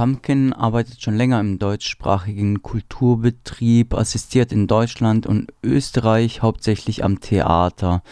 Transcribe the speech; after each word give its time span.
Pumpkin 0.00 0.54
arbeitet 0.54 1.02
schon 1.02 1.14
länger 1.14 1.40
im 1.40 1.58
deutschsprachigen 1.58 2.62
Kulturbetrieb, 2.62 3.92
assistiert 3.92 4.50
in 4.50 4.66
Deutschland 4.66 5.26
und 5.26 5.52
Österreich 5.62 6.40
hauptsächlich 6.40 7.04
am 7.04 7.20
Theater. 7.20 8.02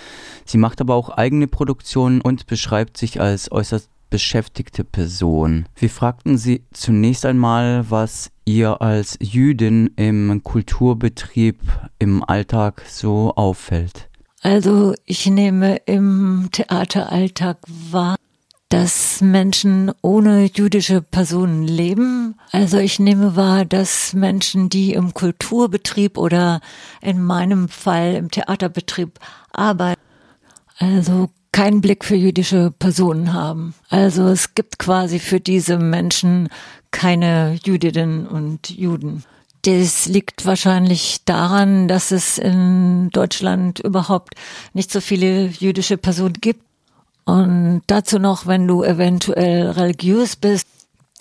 Sie 0.45 0.59
macht 0.59 0.83
aber 0.83 0.95
auch 0.95 1.09
eigene 1.09 1.47
Produktionen 1.47 2.21
und 2.21 2.47
beschreibt 2.47 2.99
sich 2.99 3.23
als 3.23 3.51
äußerst 3.51 3.89
beschäftigte 4.11 4.85
Person. 4.85 5.65
Wir 5.77 5.89
fragten 5.89 6.37
sie 6.37 6.63
zunächst 6.75 7.25
einmal, 7.25 7.91
was 7.91 8.33
ihr 8.45 8.83
als 8.83 9.17
Jüdin 9.23 9.89
im 9.97 10.43
Kulturbetrieb 10.45 11.59
im 11.99 12.23
Alltag 12.23 12.83
so 12.87 13.33
auffällt. 13.35 14.11
Also 14.43 14.93
ich 15.07 15.25
nehme 15.25 15.77
im 15.87 16.51
Theateralltag 16.53 17.61
wahr, 17.67 18.17
dass 18.69 19.21
Menschen 19.23 19.93
ohne 20.03 20.45
jüdische 20.45 21.01
Personen 21.01 21.63
leben. 21.63 22.35
Also 22.53 22.79
ich 22.79 22.99
nehme 22.99 23.35
wahr, 23.35 23.65
dass 23.65 24.13
Menschen, 24.13 24.69
die 24.69 24.93
im 24.93 25.15
Kulturbetrieb 25.15 26.19
oder 26.19 26.61
in 27.01 27.23
meinem 27.23 27.69
Fall 27.69 28.15
im 28.15 28.31
Theaterbetrieb 28.31 29.19
arbeiten, 29.53 30.01
also 30.79 31.31
keinen 31.53 31.81
Blick 31.81 32.05
für 32.05 32.15
jüdische 32.15 32.71
Personen 32.79 33.33
haben. 33.33 33.75
Also 33.89 34.29
es 34.29 34.55
gibt 34.55 34.79
quasi 34.79 35.19
für 35.19 35.41
diese 35.41 35.79
Menschen 35.79 36.49
keine 36.91 37.59
Jüdinnen 37.65 38.27
und 38.27 38.71
Juden. 38.71 39.25
Das 39.63 40.07
liegt 40.07 40.47
wahrscheinlich 40.47 41.25
daran, 41.25 41.89
dass 41.89 42.13
es 42.13 42.39
in 42.39 43.11
Deutschland 43.11 43.81
überhaupt 43.81 44.35
nicht 44.73 44.93
so 44.93 45.01
viele 45.01 45.47
jüdische 45.47 45.97
Personen 45.97 46.35
gibt. 46.41 46.68
Und 47.29 47.83
dazu 47.87 48.19
noch, 48.19 48.47
wenn 48.47 48.67
du 48.67 48.83
eventuell 48.83 49.71
religiös 49.71 50.37
bist, 50.37 50.67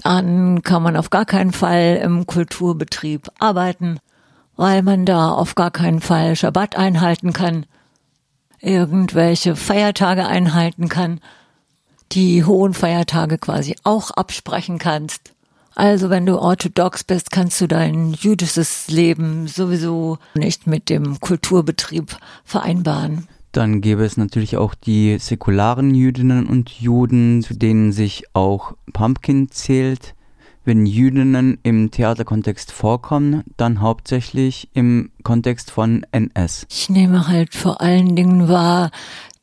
dann 0.04 0.62
kann 0.64 0.84
man 0.84 0.96
auf 0.96 1.10
gar 1.10 1.26
keinen 1.26 1.52
Fall 1.52 2.00
im 2.02 2.26
Kulturbetrieb 2.26 3.28
arbeiten, 3.40 4.00
weil 4.56 4.84
man 4.84 5.06
da 5.06 5.32
auf 5.32 5.56
gar 5.56 5.72
keinen 5.72 6.02
Fall 6.02 6.36
Schabbat 6.36 6.78
einhalten 6.78 7.34
kann 7.34 7.66
irgendwelche 8.60 9.56
Feiertage 9.56 10.26
einhalten 10.26 10.90
kann, 10.90 11.20
die 12.12 12.44
hohen 12.44 12.74
Feiertage 12.74 13.38
quasi 13.38 13.76
auch 13.84 14.12
absprechen 14.12 14.80
kannst. 14.80 15.34
Also 15.76 16.10
wenn 16.10 16.26
du 16.26 16.40
orthodox 16.40 17.04
bist, 17.04 17.32
kannst 17.32 17.62
du 17.62 17.68
dein 17.68 18.14
jüdisches 18.14 18.88
Leben 18.88 19.48
sowieso 19.48 20.18
nicht 20.34 20.66
mit 20.66 20.90
dem 20.90 21.20
Kulturbetrieb 21.20 22.18
vereinbaren. 22.44 23.28
Dann 23.58 23.82
gäbe 23.82 24.06
es 24.06 24.18
natürlich 24.18 24.56
auch 24.56 24.76
die 24.76 25.18
säkularen 25.18 25.96
Jüdinnen 25.96 26.46
und 26.46 26.70
Juden, 26.70 27.42
zu 27.42 27.56
denen 27.56 27.92
sich 27.92 28.26
auch 28.34 28.74
Pumpkin 28.94 29.50
zählt 29.50 30.14
wenn 30.68 30.86
Jüdinnen 30.86 31.60
im 31.64 31.92
Theaterkontext 31.92 32.74
vorkommen, 32.74 33.46
dann 33.56 33.80
hauptsächlich 33.80 34.68
im 34.74 35.12
Kontext 35.24 35.72
von 35.72 36.06
NS. 36.12 36.68
Ich 36.70 36.90
nehme 36.90 37.30
halt 37.30 37.56
vor 37.56 37.80
allen 37.80 38.18
Dingen 38.18 38.50
wahr, 38.50 38.92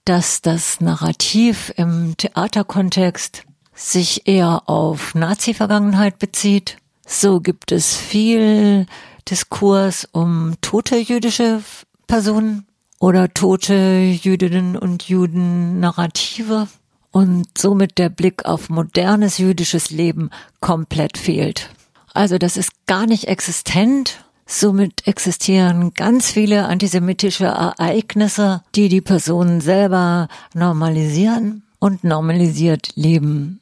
dass 0.04 0.42
das 0.42 0.82
Narrativ 0.82 1.72
im 1.76 2.14
Theaterkontext 2.18 3.44
sich 3.74 4.28
eher 4.28 4.68
auf 4.68 5.14
Nazi-Vergangenheit 5.14 6.18
bezieht. 6.18 6.76
So 7.06 7.40
gibt 7.40 7.72
es 7.72 7.96
viel 7.96 8.84
Diskurs 9.26 10.06
um 10.12 10.56
tote 10.60 10.98
jüdische 10.98 11.62
Personen 12.06 12.66
oder 13.04 13.28
tote 13.34 13.98
Jüdinnen 14.22 14.78
und 14.78 15.10
Juden 15.10 15.78
Narrative 15.78 16.68
und 17.10 17.46
somit 17.54 17.98
der 17.98 18.08
Blick 18.08 18.46
auf 18.46 18.70
modernes 18.70 19.36
jüdisches 19.36 19.90
Leben 19.90 20.30
komplett 20.60 21.18
fehlt. 21.18 21.68
Also 22.14 22.38
das 22.38 22.56
ist 22.56 22.70
gar 22.86 23.04
nicht 23.04 23.24
existent. 23.24 24.24
Somit 24.46 25.06
existieren 25.06 25.92
ganz 25.92 26.30
viele 26.30 26.64
antisemitische 26.64 27.44
Ereignisse, 27.44 28.62
die 28.74 28.88
die 28.88 29.02
Personen 29.02 29.60
selber 29.60 30.28
normalisieren 30.54 31.62
und 31.80 32.04
normalisiert 32.04 32.88
leben. 32.94 33.60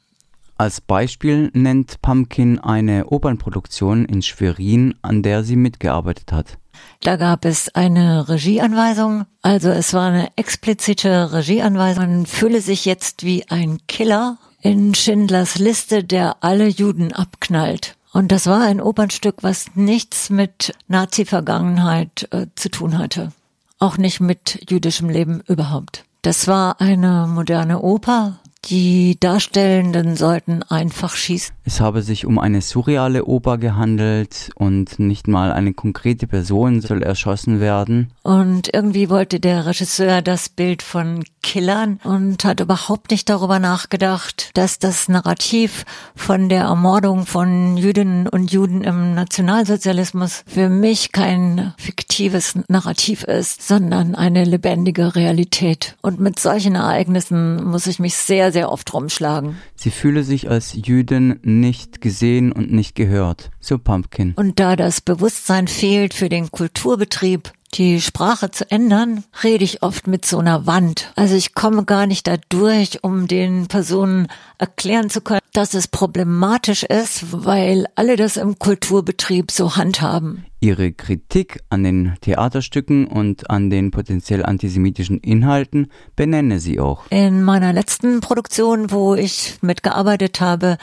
Als 0.55 0.79
Beispiel 0.79 1.51
nennt 1.53 2.01
Pumpkin 2.01 2.59
eine 2.59 3.07
Opernproduktion 3.07 4.05
in 4.05 4.21
Schwerin, 4.21 4.95
an 5.01 5.21
der 5.21 5.43
sie 5.43 5.57
mitgearbeitet 5.57 6.31
hat. 6.31 6.57
Da 7.03 7.17
gab 7.17 7.43
es 7.43 7.67
eine 7.75 8.29
Regieanweisung, 8.29 9.25
also 9.41 9.69
es 9.69 9.93
war 9.93 10.07
eine 10.07 10.29
explizite 10.37 11.33
Regieanweisung. 11.33 12.05
Man 12.05 12.25
fühle 12.25 12.61
sich 12.61 12.85
jetzt 12.85 13.23
wie 13.23 13.45
ein 13.49 13.79
Killer 13.87 14.37
in 14.61 14.95
Schindlers 14.95 15.59
Liste, 15.59 16.05
der 16.05 16.37
alle 16.39 16.67
Juden 16.67 17.11
abknallt. 17.11 17.97
Und 18.13 18.31
das 18.31 18.47
war 18.47 18.61
ein 18.61 18.79
Opernstück, 18.79 19.37
was 19.41 19.75
nichts 19.75 20.29
mit 20.29 20.73
Nazi-Vergangenheit 20.87 22.29
äh, 22.31 22.47
zu 22.55 22.69
tun 22.69 22.97
hatte. 22.97 23.33
Auch 23.79 23.97
nicht 23.97 24.21
mit 24.21 24.65
jüdischem 24.69 25.09
Leben 25.09 25.41
überhaupt. 25.45 26.05
Das 26.21 26.47
war 26.47 26.79
eine 26.79 27.27
moderne 27.27 27.81
Oper, 27.81 28.39
die 28.65 29.17
Darstellenden 29.19 30.15
sollten 30.15 30.63
einfach 30.63 31.15
schießen. 31.15 31.53
Es 31.65 31.81
habe 31.81 32.01
sich 32.01 32.25
um 32.25 32.39
eine 32.39 32.61
surreale 32.61 33.25
Oper 33.25 33.57
gehandelt 33.57 34.51
und 34.55 34.99
nicht 34.99 35.27
mal 35.27 35.51
eine 35.51 35.73
konkrete 35.73 36.27
Person 36.27 36.81
soll 36.81 37.03
erschossen 37.03 37.59
werden. 37.59 38.11
Und 38.21 38.73
irgendwie 38.73 39.09
wollte 39.09 39.39
der 39.39 39.65
Regisseur 39.65 40.21
das 40.21 40.49
Bild 40.49 40.81
von 40.81 41.23
Killern 41.41 41.99
und 42.03 42.45
hat 42.45 42.61
überhaupt 42.61 43.11
nicht 43.11 43.29
darüber 43.29 43.59
nachgedacht, 43.59 44.51
dass 44.53 44.79
das 44.79 45.09
Narrativ 45.09 45.85
von 46.15 46.47
der 46.47 46.63
Ermordung 46.63 47.25
von 47.25 47.75
Jüdinnen 47.77 48.27
und 48.27 48.51
Juden 48.51 48.83
im 48.83 49.13
Nationalsozialismus 49.13 50.43
für 50.47 50.69
mich 50.69 51.11
kein 51.11 51.73
fiktives 51.77 52.57
Narrativ 52.69 53.23
ist, 53.23 53.67
sondern 53.67 54.15
eine 54.15 54.45
lebendige 54.45 55.15
Realität. 55.15 55.95
Und 56.01 56.19
mit 56.19 56.39
solchen 56.39 56.75
Ereignissen 56.75 57.63
muss 57.63 57.87
ich 57.87 57.99
mich 57.99 58.15
sehr, 58.15 58.52
sehr 58.53 58.71
oft 58.71 58.93
rumschlagen. 58.93 59.57
Sie 59.75 59.91
fühle 59.91 60.23
sich 60.23 60.49
als 60.49 60.73
Jüdin 60.73 61.39
nicht 61.43 61.99
gesehen 61.99 62.53
und 62.53 62.71
nicht 62.71 62.95
gehört. 62.95 63.51
So 63.59 63.77
Pumpkin. 63.77 64.33
Und 64.35 64.59
da 64.59 64.77
das 64.77 65.01
Bewusstsein 65.01 65.67
fehlt 65.67 66.13
für 66.13 66.29
den 66.29 66.49
Kulturbetrieb, 66.51 67.51
die 67.73 68.01
Sprache 68.01 68.51
zu 68.51 68.69
ändern, 68.69 69.23
rede 69.43 69.63
ich 69.63 69.83
oft 69.83 70.07
mit 70.07 70.25
so 70.25 70.39
einer 70.39 70.65
Wand. 70.67 71.11
Also 71.15 71.35
ich 71.35 71.55
komme 71.55 71.85
gar 71.85 72.07
nicht 72.07 72.27
da 72.27 72.35
durch, 72.49 73.03
um 73.03 73.27
den 73.27 73.67
Personen 73.67 74.27
erklären 74.57 75.09
zu 75.09 75.21
können, 75.21 75.41
dass 75.53 75.73
es 75.73 75.87
problematisch 75.87 76.83
ist, 76.83 77.25
weil 77.31 77.85
alle 77.95 78.15
das 78.15 78.37
im 78.37 78.57
Kulturbetrieb 78.59 79.51
so 79.51 79.75
handhaben. 79.75 80.45
Ihre 80.59 80.93
Kritik 80.93 81.59
an 81.69 81.83
den 81.83 82.15
Theaterstücken 82.21 83.05
und 83.05 83.49
an 83.49 83.69
den 83.69 83.91
potenziell 83.91 84.45
antisemitischen 84.45 85.19
Inhalten 85.19 85.91
benenne 86.15 86.59
sie 86.59 86.79
auch. 86.79 87.03
In 87.09 87.43
meiner 87.43 87.73
letzten 87.73 88.21
Produktion, 88.21 88.89
wo 88.89 89.13
ich 89.13 89.57
mitgearbeitet 89.61 90.39
habe, 90.39 90.77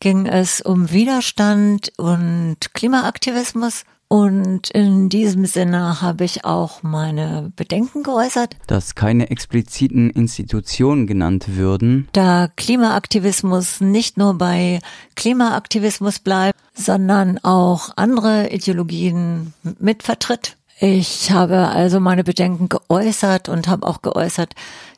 ging 0.00 0.26
es 0.26 0.62
um 0.62 0.90
Widerstand 0.90 1.92
und 1.98 2.56
Klimaaktivismus. 2.72 3.84
Und 4.08 4.70
in 4.70 5.08
diesem 5.08 5.46
Sinne 5.46 6.00
habe 6.00 6.24
ich 6.24 6.44
auch 6.44 6.82
meine 6.84 7.52
Bedenken 7.56 8.04
geäußert. 8.04 8.56
Dass 8.68 8.94
keine 8.94 9.30
expliziten 9.30 10.10
Institutionen 10.10 11.08
genannt 11.08 11.56
würden. 11.56 12.08
Da 12.12 12.48
Klimaaktivismus 12.54 13.80
nicht 13.80 14.16
nur 14.16 14.34
bei 14.34 14.78
Klimaaktivismus 15.16 16.20
bleibt, 16.20 16.58
sondern 16.74 17.38
auch 17.38 17.90
andere 17.96 18.50
Ideologien 18.50 19.54
mitvertritt. 19.80 20.56
Ich 20.78 21.32
habe 21.32 21.68
also 21.68 21.98
meine 21.98 22.22
Bedenken 22.22 22.68
geäußert 22.68 23.48
und 23.48 23.66
habe 23.66 23.86
auch 23.86 24.02
geäußert, 24.02 24.54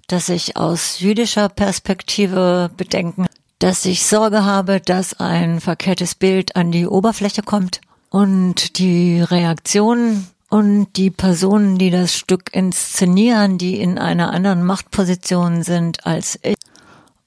dass 0.09 0.29
ich 0.29 0.57
aus 0.57 1.01
jüdischer 1.01 1.49
Perspektive 1.49 2.71
Bedenken, 2.77 3.27
dass 3.59 3.85
ich 3.85 4.05
Sorge 4.05 4.45
habe, 4.45 4.81
dass 4.81 5.19
ein 5.19 5.61
verkehrtes 5.61 6.15
Bild 6.15 6.57
an 6.57 6.73
die 6.73 6.87
Oberfläche 6.87 7.43
kommt 7.43 7.81
und 8.11 8.79
die 8.79 9.21
Reaktion 9.21 10.27
und 10.49 10.89
die 10.97 11.11
Personen, 11.11 11.79
die 11.79 11.91
das 11.91 12.15
Stück 12.15 12.55
inszenieren, 12.55 13.59
die 13.59 13.81
in 13.81 13.99
einer 13.99 14.33
anderen 14.33 14.65
Machtposition 14.65 15.63
sind 15.63 16.07
als 16.07 16.39
ich. 16.43 16.57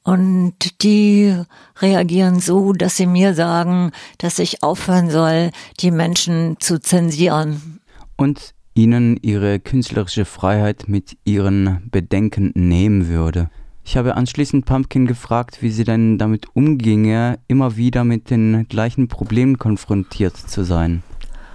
Und 0.03 0.81
die 0.81 1.35
reagieren 1.79 2.39
so, 2.39 2.73
dass 2.73 2.97
sie 2.97 3.05
mir 3.05 3.35
sagen, 3.35 3.91
dass 4.17 4.39
ich 4.39 4.63
aufhören 4.63 5.11
soll, 5.11 5.51
die 5.79 5.91
Menschen 5.91 6.57
zu 6.59 6.79
zensieren. 6.79 7.79
Und 8.17 8.55
ihnen 8.73 9.17
ihre 9.21 9.59
künstlerische 9.59 10.25
Freiheit 10.25 10.85
mit 10.87 11.17
ihren 11.23 11.87
Bedenken 11.91 12.51
nehmen 12.55 13.07
würde. 13.09 13.49
Ich 13.83 13.97
habe 13.97 14.15
anschließend 14.15 14.65
Pumpkin 14.65 15.05
gefragt, 15.05 15.61
wie 15.61 15.71
sie 15.71 15.83
denn 15.83 16.17
damit 16.17 16.45
umginge, 16.53 17.39
immer 17.47 17.75
wieder 17.75 18.03
mit 18.03 18.29
den 18.29 18.67
gleichen 18.69 19.07
Problemen 19.07 19.57
konfrontiert 19.57 20.37
zu 20.37 20.63
sein. 20.63 21.03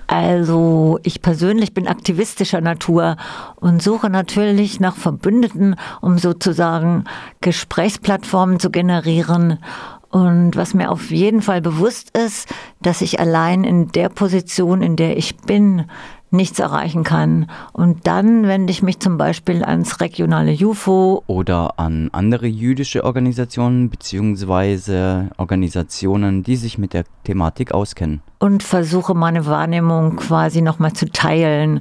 Also 0.08 1.00
ich 1.02 1.20
persönlich 1.20 1.75
bin 1.75 1.88
aktivistischer 1.88 2.61
Natur 2.61 3.17
und 3.56 3.82
suche 3.82 4.08
natürlich 4.08 4.78
nach 4.78 4.96
Verbündeten, 4.96 5.75
um 6.00 6.19
sozusagen 6.19 7.05
Gesprächsplattformen 7.40 8.61
zu 8.61 8.70
generieren 8.70 9.58
Und 10.11 10.56
was 10.56 10.72
mir 10.72 10.90
auf 10.90 11.11
jeden 11.11 11.43
Fall 11.43 11.61
bewusst 11.61 12.17
ist, 12.17 12.49
dass 12.81 13.02
ich 13.02 13.19
allein 13.20 13.64
in 13.64 13.88
der 13.88 14.08
Position, 14.08 14.81
in 14.81 14.96
der 14.96 15.17
ich 15.17 15.37
bin, 15.37 15.84
nichts 16.37 16.59
erreichen 16.59 17.03
kann. 17.03 17.50
Und 17.73 18.06
dann 18.06 18.47
wende 18.47 18.71
ich 18.71 18.83
mich 18.83 19.00
zum 19.00 19.19
Beispiel 19.19 19.65
ans 19.65 20.00
regionale 20.00 20.53
UFO. 20.53 21.23
Oder 21.27 21.79
an 21.79 22.11
andere 22.12 22.47
jüdische 22.47 23.05
Organisationen 23.05 23.91
bzw. 23.91 25.29
Organisationen, 25.37 26.43
die 26.43 26.56
sich 26.56 26.79
mit 26.79 26.93
der 26.93 27.05
Thematik 27.25 27.73
auskennen. 27.73 28.23
Und 28.38 28.62
versuche 28.62 29.15
meine 29.15 29.47
Wahrnehmung 29.47 30.17
quasi 30.17 30.61
nochmal 30.61 30.93
zu 30.93 31.11
teilen 31.11 31.81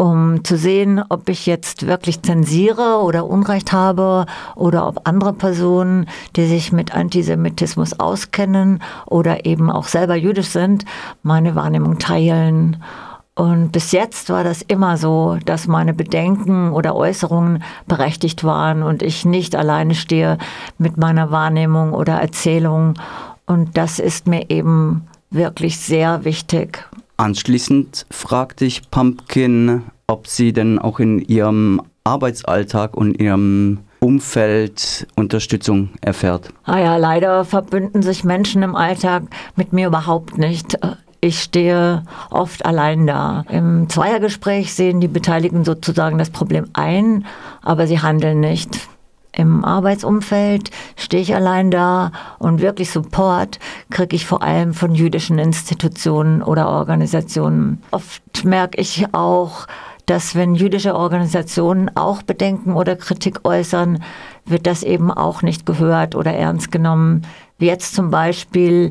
um 0.00 0.44
zu 0.44 0.56
sehen, 0.56 1.04
ob 1.10 1.28
ich 1.28 1.44
jetzt 1.44 1.86
wirklich 1.86 2.22
zensiere 2.22 3.02
oder 3.02 3.26
Unrecht 3.26 3.70
habe 3.70 4.24
oder 4.56 4.88
ob 4.88 5.06
andere 5.06 5.34
Personen, 5.34 6.06
die 6.36 6.46
sich 6.46 6.72
mit 6.72 6.94
Antisemitismus 6.94 8.00
auskennen 8.00 8.82
oder 9.04 9.44
eben 9.44 9.70
auch 9.70 9.88
selber 9.88 10.16
jüdisch 10.16 10.48
sind, 10.48 10.86
meine 11.22 11.54
Wahrnehmung 11.54 11.98
teilen. 11.98 12.82
Und 13.40 13.72
bis 13.72 13.92
jetzt 13.92 14.28
war 14.28 14.44
das 14.44 14.60
immer 14.60 14.98
so, 14.98 15.38
dass 15.46 15.66
meine 15.66 15.94
Bedenken 15.94 16.72
oder 16.72 16.94
Äußerungen 16.94 17.62
berechtigt 17.86 18.44
waren 18.44 18.82
und 18.82 19.02
ich 19.02 19.24
nicht 19.24 19.56
alleine 19.56 19.94
stehe 19.94 20.36
mit 20.76 20.98
meiner 20.98 21.30
Wahrnehmung 21.30 21.94
oder 21.94 22.16
Erzählung. 22.20 22.98
Und 23.46 23.78
das 23.78 23.98
ist 23.98 24.26
mir 24.26 24.50
eben 24.50 25.08
wirklich 25.30 25.78
sehr 25.78 26.26
wichtig. 26.26 26.86
Anschließend 27.16 28.04
fragte 28.10 28.66
ich 28.66 28.90
Pumpkin, 28.90 29.84
ob 30.06 30.26
sie 30.26 30.52
denn 30.52 30.78
auch 30.78 31.00
in 31.00 31.20
ihrem 31.20 31.80
Arbeitsalltag 32.04 32.94
und 32.94 33.18
ihrem 33.18 33.78
Umfeld 34.00 35.06
Unterstützung 35.16 35.88
erfährt. 36.02 36.50
Ah 36.64 36.78
ja, 36.78 36.96
leider 36.98 37.46
verbünden 37.46 38.02
sich 38.02 38.22
Menschen 38.22 38.62
im 38.62 38.76
Alltag 38.76 39.22
mit 39.56 39.72
mir 39.72 39.86
überhaupt 39.86 40.36
nicht. 40.36 40.76
Ich 41.22 41.42
stehe 41.42 42.02
oft 42.30 42.64
allein 42.64 43.06
da. 43.06 43.44
Im 43.50 43.88
Zweiergespräch 43.90 44.72
sehen 44.72 45.00
die 45.00 45.08
Beteiligten 45.08 45.64
sozusagen 45.64 46.16
das 46.16 46.30
Problem 46.30 46.66
ein, 46.72 47.26
aber 47.62 47.86
sie 47.86 48.00
handeln 48.00 48.40
nicht. 48.40 48.88
Im 49.32 49.64
Arbeitsumfeld 49.64 50.70
stehe 50.96 51.22
ich 51.22 51.34
allein 51.34 51.70
da 51.70 52.10
und 52.38 52.60
wirklich 52.60 52.90
Support 52.90 53.58
kriege 53.90 54.16
ich 54.16 54.26
vor 54.26 54.42
allem 54.42 54.74
von 54.74 54.94
jüdischen 54.94 55.38
Institutionen 55.38 56.42
oder 56.42 56.68
Organisationen. 56.68 57.82
Oft 57.90 58.44
merke 58.44 58.80
ich 58.80 59.06
auch, 59.12 59.66
dass 60.06 60.34
wenn 60.34 60.56
jüdische 60.56 60.96
Organisationen 60.96 61.94
auch 61.96 62.22
Bedenken 62.22 62.72
oder 62.72 62.96
Kritik 62.96 63.44
äußern, 63.44 64.02
wird 64.46 64.66
das 64.66 64.82
eben 64.82 65.12
auch 65.12 65.42
nicht 65.42 65.66
gehört 65.66 66.16
oder 66.16 66.32
ernst 66.32 66.72
genommen. 66.72 67.22
Wie 67.58 67.66
jetzt 67.66 67.94
zum 67.94 68.10
Beispiel 68.10 68.90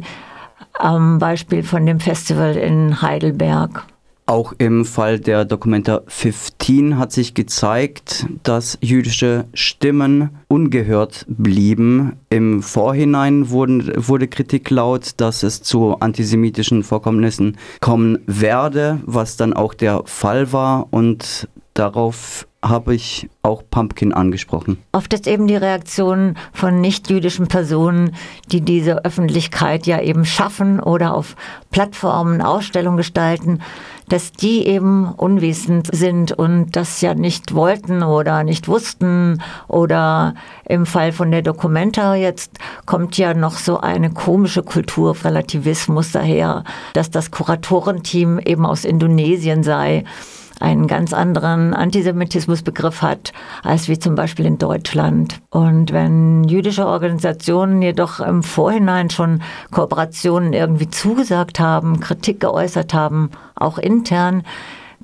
am 0.79 1.19
Beispiel 1.19 1.63
von 1.63 1.85
dem 1.85 1.99
Festival 1.99 2.55
in 2.55 3.01
Heidelberg. 3.01 3.85
Auch 4.29 4.53
im 4.59 4.85
Fall 4.85 5.19
der 5.19 5.43
Dokumenta 5.43 6.01
15 6.05 6.99
hat 6.99 7.11
sich 7.11 7.33
gezeigt, 7.33 8.27
dass 8.43 8.77
jüdische 8.79 9.45
Stimmen 9.55 10.29
ungehört 10.47 11.25
blieben. 11.27 12.13
Im 12.29 12.61
Vorhinein 12.61 13.49
wurden, 13.49 13.91
wurde 13.95 14.27
Kritik 14.27 14.69
laut, 14.69 15.13
dass 15.17 15.41
es 15.41 15.63
zu 15.63 15.97
antisemitischen 15.99 16.83
Vorkommnissen 16.83 17.57
kommen 17.81 18.19
werde, 18.27 18.99
was 19.03 19.35
dann 19.35 19.53
auch 19.53 19.73
der 19.73 20.03
Fall 20.05 20.53
war. 20.53 20.89
Und 20.91 21.49
darauf 21.73 22.47
habe 22.61 22.93
ich 22.93 23.29
auch 23.41 23.63
Pumpkin 23.69 24.13
angesprochen. 24.13 24.83
Oft 24.91 25.13
ist 25.13 25.27
eben 25.27 25.47
die 25.47 25.55
Reaktion 25.55 26.35
von 26.51 26.81
nicht-jüdischen 26.81 27.47
Personen, 27.47 28.15
die 28.51 28.61
diese 28.61 29.05
Öffentlichkeit 29.05 29.87
ja 29.87 30.01
eben 30.01 30.25
schaffen 30.25 30.81
oder 30.81 31.13
auf 31.13 31.35
Plattformen 31.71 32.41
Ausstellungen 32.41 32.97
gestalten, 32.97 33.61
dass 34.09 34.33
die 34.33 34.65
eben 34.65 35.05
unwissend 35.13 35.87
sind 35.93 36.33
und 36.33 36.75
das 36.75 36.99
ja 36.99 37.13
nicht 37.13 37.53
wollten 37.53 38.03
oder 38.03 38.43
nicht 38.43 38.67
wussten. 38.67 39.41
Oder 39.67 40.33
im 40.65 40.85
Fall 40.85 41.13
von 41.13 41.31
der 41.31 41.43
Dokumenta 41.43 42.15
jetzt 42.15 42.57
kommt 42.85 43.17
ja 43.17 43.33
noch 43.33 43.57
so 43.57 43.79
eine 43.79 44.09
komische 44.09 44.63
Kulturrelativismus 44.63 46.11
daher, 46.11 46.63
dass 46.93 47.09
das 47.09 47.31
Kuratorenteam 47.31 48.39
eben 48.39 48.65
aus 48.65 48.83
Indonesien 48.83 49.63
sei 49.63 50.03
einen 50.59 50.87
ganz 50.87 51.13
anderen 51.13 51.73
Antisemitismusbegriff 51.73 53.01
hat, 53.01 53.33
als 53.63 53.87
wie 53.87 53.99
zum 53.99 54.15
Beispiel 54.15 54.45
in 54.45 54.57
Deutschland. 54.57 55.41
Und 55.49 55.91
wenn 55.93 56.43
jüdische 56.43 56.85
Organisationen 56.85 57.81
jedoch 57.81 58.19
im 58.19 58.43
Vorhinein 58.43 59.09
schon 59.09 59.41
Kooperationen 59.71 60.53
irgendwie 60.53 60.89
zugesagt 60.89 61.59
haben, 61.59 61.99
Kritik 61.99 62.39
geäußert 62.39 62.93
haben, 62.93 63.31
auch 63.55 63.77
intern, 63.77 64.43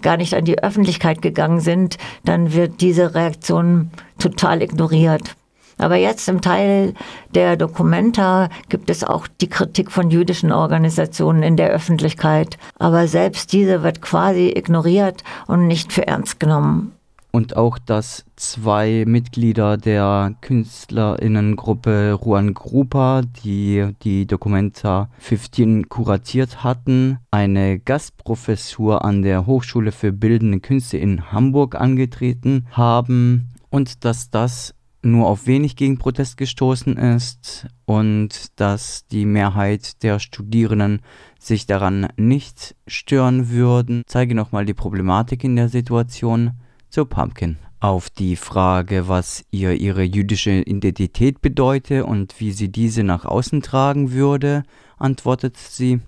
gar 0.01 0.17
nicht 0.17 0.33
an 0.33 0.45
die 0.45 0.61
Öffentlichkeit 0.61 1.21
gegangen 1.21 1.61
sind, 1.61 1.97
dann 2.23 2.53
wird 2.53 2.81
diese 2.81 3.15
Reaktion 3.15 3.91
total 4.19 4.61
ignoriert. 4.61 5.35
Aber 5.77 5.95
jetzt 5.95 6.27
im 6.29 6.41
Teil 6.41 6.93
der 7.33 7.57
Dokumenta 7.57 8.49
gibt 8.69 8.89
es 8.89 9.03
auch 9.03 9.27
die 9.27 9.49
Kritik 9.49 9.91
von 9.91 10.09
jüdischen 10.09 10.51
Organisationen 10.51 11.43
in 11.43 11.57
der 11.57 11.69
Öffentlichkeit. 11.69 12.57
Aber 12.79 13.07
selbst 13.07 13.51
diese 13.53 13.83
wird 13.83 14.01
quasi 14.01 14.53
ignoriert 14.55 15.23
und 15.47 15.67
nicht 15.67 15.91
für 15.91 16.07
ernst 16.07 16.39
genommen. 16.39 16.95
Und 17.35 17.57
auch, 17.57 17.77
dass 17.77 18.23
zwei 18.37 19.03
Mitglieder 19.05 19.75
der 19.75 20.35
Künstlerinnengruppe 20.39 22.13
Ruan 22.13 22.53
Grupa, 22.53 23.23
die 23.43 23.89
die 24.03 24.25
Dokumenta 24.25 25.09
15 25.19 25.89
kuratiert 25.89 26.63
hatten, 26.63 27.17
eine 27.31 27.77
Gastprofessur 27.77 29.03
an 29.03 29.21
der 29.21 29.45
Hochschule 29.47 29.91
für 29.91 30.13
Bildende 30.13 30.61
Künste 30.61 30.97
in 30.97 31.33
Hamburg 31.33 31.75
angetreten 31.75 32.67
haben 32.71 33.49
und 33.69 34.05
dass 34.05 34.29
das 34.29 34.73
nur 35.05 35.27
auf 35.27 35.47
wenig 35.47 35.75
Gegenprotest 35.75 36.35
gestoßen 36.37 36.97
ist 36.97 37.67
und 37.85 38.59
dass 38.59 39.05
die 39.07 39.25
Mehrheit 39.25 40.03
der 40.03 40.19
Studierenden 40.19 41.01
sich 41.39 41.67
daran 41.67 42.07
nicht 42.17 42.75
stören 42.87 43.49
würden, 43.49 44.03
zeige 44.07 44.35
nochmal 44.35 44.65
die 44.65 44.73
Problematik 44.73 45.43
in 45.43 45.55
der 45.55 45.69
Situation 45.69 46.51
zu 46.89 47.05
Pumpkin. 47.05 47.57
Auf 47.79 48.09
die 48.09 48.35
Frage, 48.35 49.07
was 49.07 49.45
ihr 49.51 49.73
ihre 49.73 50.01
jüdische 50.01 50.51
Identität 50.51 51.41
bedeute 51.41 52.05
und 52.05 52.39
wie 52.39 52.51
sie 52.51 52.71
diese 52.71 53.03
nach 53.03 53.25
außen 53.25 53.61
tragen 53.61 54.11
würde, 54.11 54.63
antwortet 54.97 55.57
sie, 55.57 55.99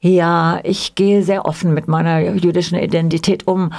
ja, 0.00 0.60
ich 0.64 0.94
gehe 0.94 1.22
sehr 1.22 1.46
offen 1.46 1.72
mit 1.72 1.88
meiner 1.88 2.34
jüdischen 2.34 2.78
Identität 2.78 3.46
um 3.46 3.72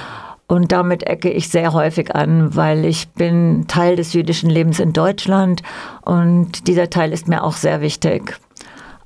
und 0.48 0.72
damit 0.72 1.02
ecke 1.04 1.30
ich 1.30 1.48
sehr 1.48 1.72
häufig 1.72 2.14
an, 2.14 2.54
weil 2.54 2.84
ich 2.84 3.08
bin 3.08 3.66
Teil 3.68 3.96
des 3.96 4.12
jüdischen 4.12 4.50
Lebens 4.50 4.78
in 4.78 4.92
Deutschland 4.92 5.62
und 6.02 6.68
dieser 6.68 6.90
Teil 6.90 7.12
ist 7.12 7.28
mir 7.28 7.42
auch 7.42 7.54
sehr 7.54 7.80
wichtig. 7.80 8.38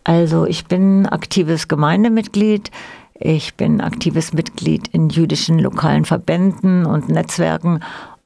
Also 0.04 0.46
ich 0.46 0.66
bin 0.66 1.06
aktives 1.06 1.68
Gemeindemitglied, 1.68 2.70
ich 3.14 3.54
bin 3.54 3.80
aktives 3.80 4.32
Mitglied 4.32 4.88
in 4.88 5.08
jüdischen 5.08 5.58
lokalen 5.58 6.04
Verbänden 6.04 6.86
und 6.86 7.08
Netzwerken 7.08 7.80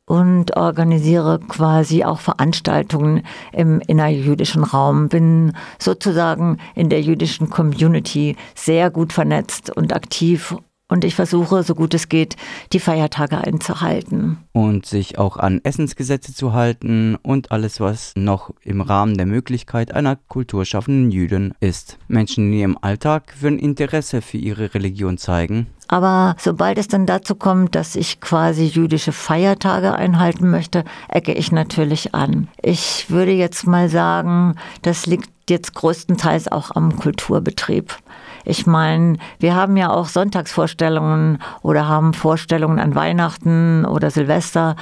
und 0.06 0.56
organisiere 0.56 1.40
quasi 1.40 2.04
auch 2.04 2.21
Veranstaltungen 2.21 3.23
im 3.52 3.80
innerjüdischen 3.80 4.62
Raum. 4.62 5.09
Bin 5.09 5.52
sozusagen 5.78 6.59
in 6.75 6.90
der 6.90 7.00
jüdischen 7.00 7.49
Community 7.49 8.37
sehr 8.54 8.90
gut 8.90 9.12
vernetzt 9.12 9.75
und 9.75 9.94
aktiv 9.94 10.56
und 10.94 11.04
ich 11.04 11.16
versuche, 11.16 11.64
so 11.64 11.74
gut 11.74 11.92
es 11.92 12.08
geht, 12.08 12.36
die 12.72 12.78
Feiertage 12.78 13.38
einzuhalten. 13.38 14.38
Und 14.52 14.86
sich 14.86 15.18
auch 15.18 15.36
an 15.36 15.60
Essensgesetze 15.64 16.32
zu 16.32 16.52
halten 16.52 17.16
und 17.16 17.50
alles, 17.50 17.80
was 17.80 18.12
noch 18.14 18.50
im 18.62 18.80
Rahmen 18.80 19.16
der 19.16 19.26
Möglichkeit 19.26 19.92
einer 19.92 20.14
kulturschaffenden 20.14 21.10
Jüdin 21.10 21.52
ist. 21.58 21.98
Menschen 22.06 22.46
in 22.46 22.52
ihrem 22.52 22.78
Alltag 22.80 23.34
würden 23.40 23.58
Interesse 23.58 24.22
für 24.22 24.38
ihre 24.38 24.72
Religion 24.72 25.18
zeigen. 25.18 25.66
Aber 25.88 26.36
sobald 26.38 26.78
es 26.78 26.86
dann 26.86 27.06
dazu 27.06 27.34
kommt, 27.34 27.74
dass 27.74 27.96
ich 27.96 28.20
quasi 28.20 28.64
jüdische 28.64 29.12
Feiertage 29.12 29.94
einhalten 29.94 30.48
möchte, 30.48 30.84
ecke 31.08 31.32
ich 31.32 31.50
natürlich 31.50 32.14
an. 32.14 32.46
Ich 32.62 33.10
würde 33.10 33.32
jetzt 33.32 33.66
mal 33.66 33.88
sagen, 33.88 34.54
das 34.82 35.06
liegt 35.06 35.30
jetzt 35.50 35.74
größtenteils 35.74 36.52
auch 36.52 36.70
am 36.70 36.96
Kulturbetrieb. 36.96 37.96
Ich 38.44 38.66
meine, 38.66 39.16
wir 39.38 39.54
haben 39.54 39.76
ja 39.76 39.90
auch 39.90 40.06
Sonntagsvorstellungen 40.06 41.38
oder 41.62 41.88
haben 41.88 42.12
Vorstellungen 42.12 42.78
an 42.78 42.94
Weihnachten 42.94 43.84
oder 43.86 44.10
Silvester. 44.10 44.76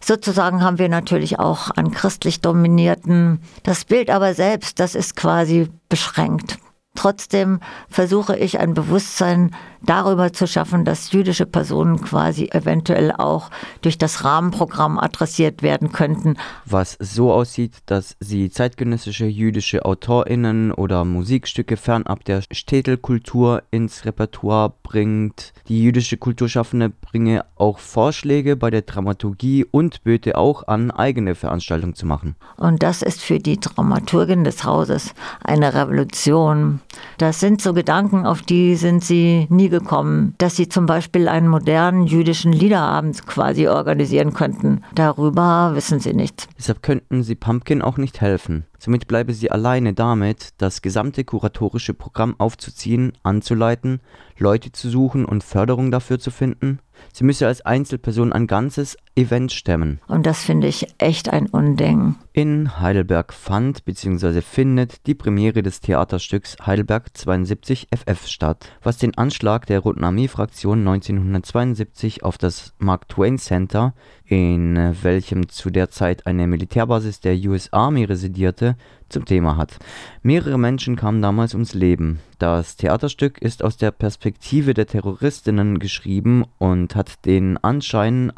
Sozusagen 0.00 0.62
haben 0.62 0.78
wir 0.78 0.88
natürlich 0.88 1.38
auch 1.38 1.70
an 1.76 1.90
christlich 1.90 2.40
dominierten. 2.40 3.40
Das 3.62 3.84
Bild 3.84 4.10
aber 4.10 4.34
selbst, 4.34 4.80
das 4.80 4.94
ist 4.94 5.16
quasi 5.16 5.68
beschränkt. 5.88 6.58
Trotzdem 6.94 7.60
versuche 7.88 8.36
ich 8.36 8.60
ein 8.60 8.74
Bewusstsein 8.74 9.52
darüber 9.84 10.32
zu 10.32 10.46
schaffen, 10.46 10.84
dass 10.84 11.12
jüdische 11.12 11.46
Personen 11.46 12.00
quasi 12.00 12.48
eventuell 12.52 13.12
auch 13.12 13.50
durch 13.80 13.98
das 13.98 14.24
Rahmenprogramm 14.24 14.98
adressiert 14.98 15.62
werden 15.62 15.92
könnten. 15.92 16.36
Was 16.66 16.96
so 17.00 17.32
aussieht, 17.32 17.78
dass 17.86 18.16
sie 18.20 18.50
zeitgenössische 18.50 19.26
jüdische 19.26 19.84
AutorInnen 19.84 20.72
oder 20.72 21.04
Musikstücke 21.04 21.76
fernab 21.76 22.24
der 22.24 22.42
Städtelkultur 22.50 23.62
ins 23.70 24.04
Repertoire 24.04 24.72
bringt. 24.82 25.52
Die 25.68 25.82
jüdische 25.82 26.16
Kulturschaffende 26.16 26.90
bringe 26.90 27.44
auch 27.56 27.78
Vorschläge 27.78 28.56
bei 28.56 28.70
der 28.70 28.82
Dramaturgie 28.82 29.64
und 29.64 30.04
böte 30.04 30.36
auch 30.36 30.66
an, 30.68 30.90
eigene 30.90 31.34
Veranstaltungen 31.34 31.94
zu 31.94 32.06
machen. 32.06 32.36
Und 32.56 32.82
das 32.82 33.02
ist 33.02 33.20
für 33.20 33.38
die 33.38 33.58
Dramaturgin 33.58 34.44
des 34.44 34.64
Hauses 34.64 35.14
eine 35.42 35.74
Revolution. 35.74 36.80
Das 37.18 37.40
sind 37.40 37.60
so 37.60 37.72
Gedanken, 37.72 38.26
auf 38.26 38.42
die 38.42 38.76
sind 38.76 39.04
sie 39.04 39.46
nie 39.50 39.71
gekommen, 39.72 40.34
dass 40.38 40.54
sie 40.54 40.68
zum 40.68 40.86
Beispiel 40.86 41.26
einen 41.26 41.48
modernen 41.48 42.06
jüdischen 42.06 42.52
Liederabend 42.52 43.26
quasi 43.26 43.66
organisieren 43.66 44.32
könnten. 44.32 44.82
Darüber 44.94 45.72
wissen 45.74 45.98
sie 45.98 46.14
nichts. 46.14 46.48
Deshalb 46.56 46.82
könnten 46.82 47.24
sie 47.24 47.34
Pumpkin 47.34 47.82
auch 47.82 47.96
nicht 47.96 48.20
helfen. 48.20 48.66
Somit 48.78 49.08
bleibe 49.08 49.34
sie 49.34 49.50
alleine 49.50 49.94
damit, 49.94 50.50
das 50.58 50.82
gesamte 50.82 51.24
kuratorische 51.24 51.94
Programm 51.94 52.34
aufzuziehen, 52.38 53.12
anzuleiten, 53.24 54.00
Leute 54.38 54.72
zu 54.72 54.88
suchen 54.88 55.24
und 55.24 55.42
Förderung 55.44 55.90
dafür 55.90 56.18
zu 56.18 56.30
finden. 56.30 56.78
Sie 57.12 57.24
müsse 57.24 57.46
als 57.46 57.64
Einzelperson 57.64 58.32
ein 58.32 58.46
ganzes 58.46 58.96
Event 59.14 59.52
stemmen. 59.52 60.00
Und 60.08 60.26
das 60.26 60.42
finde 60.42 60.68
ich 60.68 60.86
echt 60.98 61.28
ein 61.28 61.46
Unding. 61.46 62.16
In 62.32 62.80
Heidelberg 62.80 63.34
fand 63.34 63.84
bzw. 63.84 64.40
findet 64.40 65.06
die 65.06 65.14
Premiere 65.14 65.62
des 65.62 65.80
Theaterstücks 65.80 66.56
Heidelberg 66.64 67.14
72 67.14 67.88
FF 67.94 68.26
statt, 68.26 68.70
was 68.82 68.96
den 68.96 69.16
Anschlag 69.18 69.66
der 69.66 69.80
Roten 69.80 70.04
Armee-Fraktion 70.04 70.78
1972 70.80 72.24
auf 72.24 72.38
das 72.38 72.72
Mark 72.78 73.08
Twain 73.08 73.36
Center, 73.36 73.92
in 74.24 74.96
welchem 75.02 75.50
zu 75.50 75.68
der 75.68 75.90
Zeit 75.90 76.26
eine 76.26 76.46
Militärbasis 76.46 77.20
der 77.20 77.34
US 77.34 77.70
Army 77.70 78.04
residierte, 78.04 78.76
zum 79.12 79.26
Thema 79.26 79.56
hat. 79.56 79.78
Mehrere 80.22 80.58
Menschen 80.58 80.96
kamen 80.96 81.22
damals 81.22 81.52
ums 81.54 81.74
Leben. 81.74 82.20
Das 82.38 82.76
Theaterstück 82.76 83.40
ist 83.40 83.62
aus 83.62 83.76
der 83.76 83.90
Perspektive 83.90 84.74
der 84.74 84.86
Terroristinnen 84.86 85.78
geschrieben 85.78 86.44
und 86.58 86.96
hat 86.96 87.24
den 87.24 87.56
Anschein, 87.58 88.32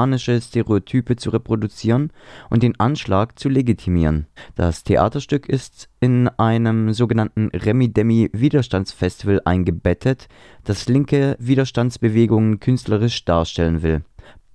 antiamerikanische 0.00 0.40
Stereotype 0.40 1.16
zu 1.16 1.30
reproduzieren 1.30 2.12
und 2.48 2.62
den 2.62 2.78
Anschlag 2.78 3.38
zu 3.38 3.48
legitimieren. 3.48 4.26
Das 4.54 4.84
Theaterstück 4.84 5.48
ist 5.48 5.88
in 6.00 6.28
einem 6.28 6.92
sogenannten 6.92 7.48
Remi-Demi-Widerstandsfestival 7.48 9.42
eingebettet, 9.44 10.28
das 10.64 10.88
linke 10.88 11.36
Widerstandsbewegungen 11.38 12.60
künstlerisch 12.60 13.24
darstellen 13.24 13.82
will. 13.82 14.02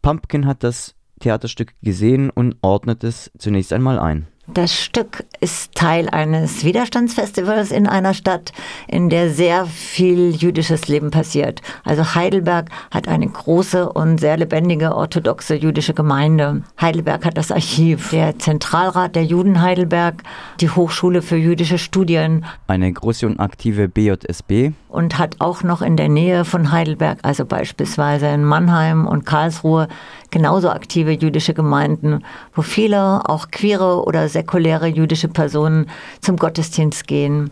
Pumpkin 0.01 0.45
hat 0.45 0.63
das 0.63 0.95
Theaterstück 1.19 1.73
gesehen 1.81 2.29
und 2.29 2.57
ordnet 2.61 3.03
es 3.03 3.31
zunächst 3.37 3.73
einmal 3.73 3.99
ein. 3.99 4.27
Das 4.47 4.75
Stück 4.75 5.23
ist 5.39 5.73
Teil 5.73 6.07
eines 6.07 6.63
Widerstandsfestivals 6.63 7.71
in 7.71 7.87
einer 7.87 8.13
Stadt, 8.13 8.53
in 8.87 9.09
der 9.09 9.31
sehr 9.31 9.65
viel 9.65 10.35
jüdisches 10.35 10.87
Leben 10.87 11.09
passiert. 11.09 11.63
Also 11.83 12.13
Heidelberg 12.13 12.69
hat 12.91 13.07
eine 13.07 13.27
große 13.27 13.91
und 13.91 14.19
sehr 14.19 14.37
lebendige 14.37 14.95
orthodoxe 14.95 15.55
jüdische 15.55 15.95
Gemeinde. 15.95 16.61
Heidelberg 16.79 17.25
hat 17.25 17.37
das 17.37 17.51
Archiv, 17.51 18.11
der 18.11 18.37
Zentralrat 18.37 19.15
der 19.15 19.25
Juden 19.25 19.61
Heidelberg, 19.61 20.21
die 20.61 20.69
Hochschule 20.69 21.23
für 21.23 21.37
jüdische 21.37 21.79
Studien. 21.79 22.45
Eine 22.67 22.93
große 22.93 23.25
und 23.25 23.39
aktive 23.39 23.87
BJSB. 23.87 24.73
Und 24.89 25.17
hat 25.17 25.37
auch 25.39 25.63
noch 25.63 25.81
in 25.81 25.97
der 25.97 26.07
Nähe 26.07 26.45
von 26.45 26.71
Heidelberg, 26.71 27.17
also 27.23 27.45
beispielsweise 27.45 28.27
in 28.27 28.45
Mannheim 28.45 29.07
und 29.07 29.25
Karlsruhe, 29.25 29.87
genauso 30.31 30.69
aktive 30.69 31.11
jüdische 31.11 31.53
Gemeinden, 31.53 32.23
wo 32.53 32.61
viele 32.61 33.27
auch 33.29 33.49
queere 33.51 34.03
oder 34.03 34.29
säkuläre 34.29 34.87
jüdische 34.87 35.27
Personen 35.27 35.89
zum 36.21 36.37
Gottesdienst 36.37 37.07
gehen. 37.07 37.51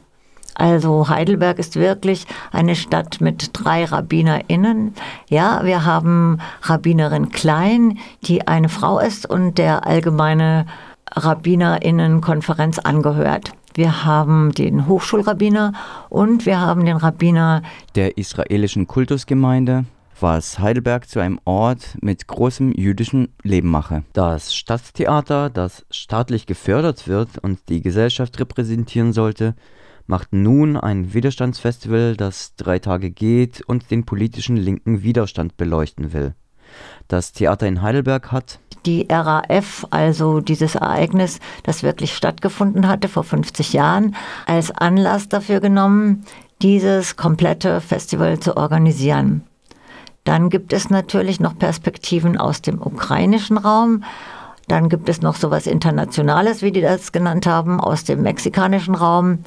Also 0.55 1.09
Heidelberg 1.09 1.57
ist 1.57 1.75
wirklich 1.75 2.27
eine 2.51 2.75
Stadt 2.75 3.21
mit 3.21 3.49
drei 3.53 3.85
RabbinerInnen. 3.85 4.93
Ja, 5.27 5.61
wir 5.63 5.83
haben 5.85 6.39
Rabbinerin 6.61 7.29
Klein, 7.29 7.97
die 8.23 8.47
eine 8.47 8.69
Frau 8.69 8.99
ist 8.99 9.27
und 9.27 9.57
der 9.57 9.87
allgemeine 9.87 10.67
RabbinerInnenkonferenz 11.15 12.79
angehört. 12.79 13.51
Wir 13.73 14.05
haben 14.05 14.51
den 14.51 14.87
Hochschulrabbiner 14.87 15.73
und 16.09 16.45
wir 16.45 16.59
haben 16.61 16.85
den 16.85 16.97
Rabbiner 16.97 17.63
der 17.95 18.17
israelischen 18.19 18.85
Kultusgemeinde 18.85 19.85
was 20.23 20.57
Heidelberg 20.57 21.09
zu 21.09 21.19
einem 21.19 21.37
Ort 21.43 21.97
mit 22.01 22.27
großem 22.27 22.71
jüdischen 22.71 23.35
Leben 23.43 23.69
mache. 23.69 24.03
Das 24.13 24.55
Stadttheater, 24.55 25.49
das 25.49 25.85
staatlich 25.91 26.45
gefördert 26.45 27.09
wird 27.09 27.37
und 27.39 27.59
die 27.67 27.81
Gesellschaft 27.81 28.39
repräsentieren 28.39 29.11
sollte, 29.11 29.53
macht 30.07 30.31
nun 30.31 30.77
ein 30.77 31.13
Widerstandsfestival, 31.13 32.15
das 32.15 32.55
drei 32.55 32.79
Tage 32.79 33.11
geht 33.11 33.61
und 33.67 33.91
den 33.91 34.05
politischen 34.05 34.55
linken 34.55 35.03
Widerstand 35.03 35.57
beleuchten 35.57 36.13
will. 36.13 36.35
Das 37.09 37.33
Theater 37.33 37.67
in 37.67 37.81
Heidelberg 37.81 38.31
hat 38.31 38.59
die 38.85 39.05
RAF, 39.09 39.85
also 39.91 40.39
dieses 40.39 40.75
Ereignis, 40.75 41.41
das 41.63 41.83
wirklich 41.83 42.15
stattgefunden 42.15 42.87
hatte 42.87 43.09
vor 43.09 43.25
50 43.25 43.73
Jahren, 43.73 44.15
als 44.45 44.71
Anlass 44.71 45.27
dafür 45.27 45.59
genommen, 45.59 46.23
dieses 46.61 47.17
komplette 47.17 47.81
Festival 47.81 48.39
zu 48.39 48.55
organisieren. 48.55 49.43
Dann 50.23 50.49
gibt 50.49 50.73
es 50.73 50.89
natürlich 50.89 51.39
noch 51.39 51.57
Perspektiven 51.57 52.37
aus 52.37 52.61
dem 52.61 52.81
ukrainischen 52.81 53.57
Raum. 53.57 54.03
Dann 54.67 54.87
gibt 54.87 55.09
es 55.09 55.21
noch 55.21 55.35
sowas 55.35 55.67
Internationales, 55.67 56.61
wie 56.61 56.71
die 56.71 56.81
das 56.81 57.11
genannt 57.11 57.45
haben, 57.45 57.81
aus 57.81 58.05
dem 58.05 58.21
mexikanischen 58.21 58.95
Raum. 58.95 59.39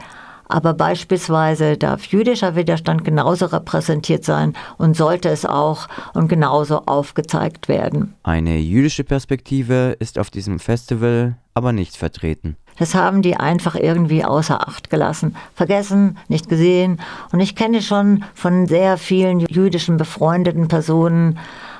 Aber 0.48 0.74
beispielsweise 0.74 1.76
darf 1.76 2.04
jüdischer 2.04 2.54
Widerstand 2.54 3.04
genauso 3.04 3.46
repräsentiert 3.46 4.24
sein 4.24 4.52
und 4.78 4.96
sollte 4.96 5.28
es 5.28 5.44
auch 5.44 5.88
und 6.14 6.28
genauso 6.28 6.82
aufgezeigt 6.86 7.68
werden. 7.68 8.14
Eine 8.22 8.58
jüdische 8.58 9.02
Perspektive 9.02 9.96
ist 9.98 10.18
auf 10.18 10.30
diesem 10.30 10.60
Festival 10.60 11.36
aber 11.54 11.72
nicht 11.72 11.96
vertreten. 11.96 12.56
Das 12.78 12.94
haben 12.94 13.22
die 13.22 13.36
einfach 13.36 13.74
irgendwie 13.74 14.24
außer 14.24 14.66
Acht 14.68 14.90
gelassen, 14.90 15.36
vergessen, 15.54 16.18
nicht 16.28 16.48
gesehen. 16.48 17.00
Und 17.32 17.40
ich 17.40 17.56
kenne 17.56 17.82
schon 17.82 18.24
von 18.34 18.66
sehr 18.66 18.98
vielen 18.98 19.40
jüdischen 19.40 19.96
befreundeten 19.96 20.68
Personen 20.68 21.38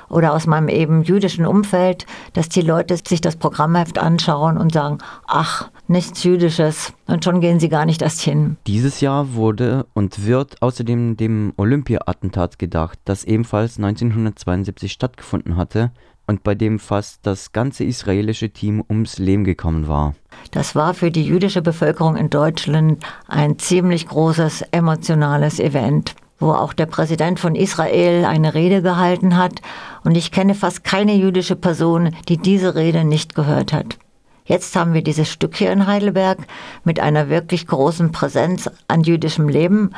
oder 0.09 0.33
aus 0.33 0.47
meinem 0.47 0.69
eben 0.69 1.03
jüdischen 1.03 1.45
Umfeld, 1.45 2.05
dass 2.33 2.49
die 2.49 2.61
Leute 2.61 2.97
sich 2.97 3.21
das 3.21 3.35
Programmheft 3.35 3.99
anschauen 3.99 4.57
und 4.57 4.73
sagen, 4.73 4.99
ach, 5.27 5.69
nichts 5.87 6.23
Jüdisches. 6.23 6.93
Und 7.07 7.23
schon 7.23 7.41
gehen 7.41 7.59
sie 7.59 7.69
gar 7.69 7.85
nicht 7.85 8.01
erst 8.01 8.21
hin. 8.21 8.57
Dieses 8.67 9.01
Jahr 9.01 9.33
wurde 9.33 9.85
und 9.93 10.25
wird 10.25 10.61
außerdem 10.61 11.17
dem 11.17 11.53
Olympia-Attentat 11.57 12.59
gedacht, 12.59 12.99
das 13.05 13.23
ebenfalls 13.23 13.77
1972 13.77 14.91
stattgefunden 14.91 15.55
hatte 15.55 15.91
und 16.27 16.43
bei 16.43 16.53
dem 16.53 16.77
fast 16.77 17.25
das 17.25 17.51
ganze 17.51 17.83
israelische 17.83 18.49
Team 18.49 18.83
ums 18.89 19.17
Leben 19.17 19.43
gekommen 19.43 19.87
war. 19.87 20.13
Das 20.51 20.75
war 20.75 20.93
für 20.93 21.09
die 21.09 21.25
jüdische 21.25 21.61
Bevölkerung 21.61 22.15
in 22.15 22.29
Deutschland 22.29 23.03
ein 23.27 23.57
ziemlich 23.57 24.07
großes 24.07 24.63
emotionales 24.71 25.59
Event 25.59 26.15
wo 26.39 26.51
auch 26.51 26.73
der 26.73 26.85
Präsident 26.85 27.39
von 27.39 27.55
Israel 27.55 28.25
eine 28.25 28.53
Rede 28.53 28.81
gehalten 28.81 29.37
hat. 29.37 29.61
Und 30.03 30.15
ich 30.15 30.31
kenne 30.31 30.53
fast 30.53 30.83
keine 30.83 31.15
jüdische 31.15 31.55
Person, 31.55 32.15
die 32.29 32.37
diese 32.37 32.75
Rede 32.75 33.03
nicht 33.03 33.35
gehört 33.35 33.73
hat. 33.73 33.97
Jetzt 34.45 34.75
haben 34.75 34.93
wir 34.93 35.01
dieses 35.01 35.29
Stück 35.29 35.57
hier 35.57 35.71
in 35.71 35.87
Heidelberg 35.87 36.39
mit 36.83 36.99
einer 36.99 37.29
wirklich 37.29 37.67
großen 37.67 38.11
Präsenz 38.11 38.69
an 38.87 39.03
jüdischem 39.03 39.49
Leben 39.49 39.91